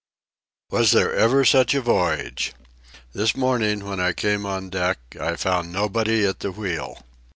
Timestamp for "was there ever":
0.71-1.45